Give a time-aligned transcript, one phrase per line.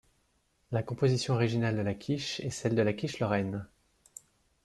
[0.71, 3.67] La composition originale de la quiche est celle de la quiche lorraine.